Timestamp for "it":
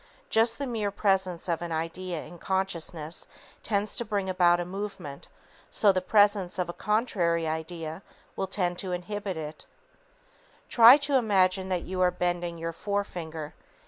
9.37-9.67